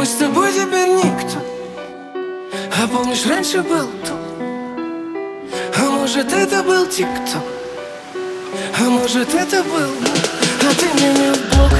[0.00, 1.36] мы с тобой теперь никто.
[2.82, 4.16] А помнишь, раньше был тут
[5.76, 7.42] А может, это был тик-ток?
[8.78, 9.90] А может, это был
[10.62, 11.72] А ты меня в блок,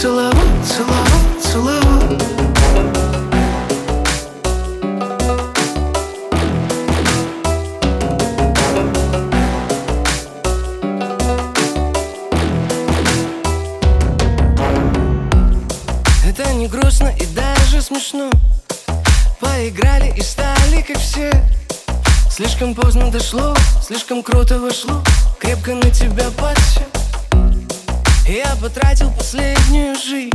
[0.00, 0.32] целовал,
[0.64, 1.04] целовал,
[1.42, 2.18] целовал
[16.26, 18.30] Это не грустно и даже смешно.
[19.38, 21.30] Поиграли и стали как все.
[22.30, 23.54] Слишком поздно дошло,
[23.86, 25.02] слишком круто вошло.
[25.38, 26.89] Крепко на тебя подсел
[28.30, 30.30] Я потратил последнюю жизнь.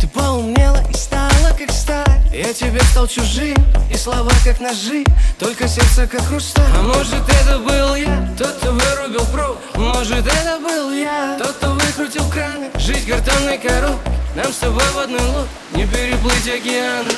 [0.00, 2.06] Ты поумнела и стала как сталь.
[2.32, 3.58] Я тебе стал чужим,
[3.92, 5.04] и слова как ножи.
[5.38, 6.64] Только сердце как хрусталь.
[6.74, 11.72] А может это был я, тот, кто вырубил провод Может это был я, тот, кто
[11.72, 12.70] выкрутил краны.
[12.76, 15.50] Жизнь картонной коробки, нам с тобой в одной лодке.
[15.74, 17.10] Не переплыть океаны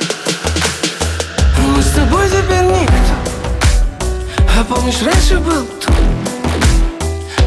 [1.58, 3.14] Мы с тобой теперь никто.
[4.58, 5.94] А помнишь, раньше был тут?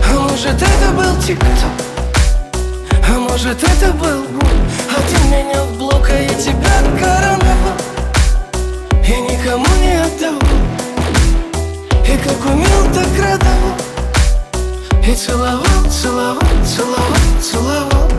[0.08, 1.46] А может это был тик-ток?
[1.76, 1.89] а
[3.40, 4.26] может это был
[4.90, 7.78] А ты меня в блок, а я тебя короновал
[8.92, 10.40] И никому не отдавал.
[12.06, 13.78] И как умел, так радовал
[15.08, 18.12] И целовал, целовал, целовал, целовал.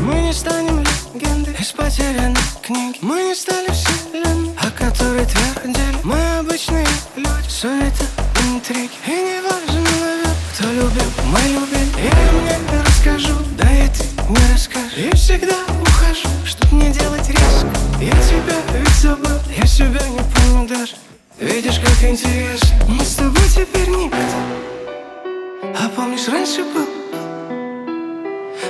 [0.00, 2.98] Мы не станем легендой из потерянной книги.
[3.02, 5.98] Мы не стали вселенной, о которой твердили.
[6.02, 8.04] Мы обычные люди, суета,
[8.48, 8.90] интриги.
[9.06, 11.90] И не важно, наверное, кто любил, мы любили.
[12.02, 12.59] Я мне
[14.30, 17.68] не расскажешь И всегда ухожу, чтоб не делать резко.
[18.00, 20.94] Я тебя ведь забыл, я себя не помню даже.
[21.38, 24.16] Видишь, как интересно Мы с тобой теперь никто
[25.62, 26.86] А помнишь, раньше был?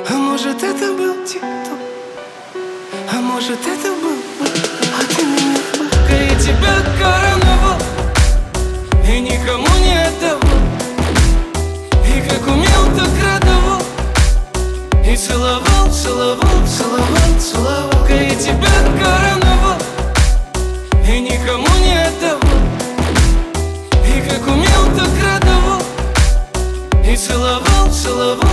[0.08, 1.78] А может, это был тик-ток?
[3.12, 3.89] А может, это
[15.20, 19.78] целовал, целовал, целовал, целовал я тебя короновал.
[21.06, 22.40] И никому не отдавал.
[24.06, 25.82] И как умел, так радовал.
[27.04, 28.49] И целовал, целовал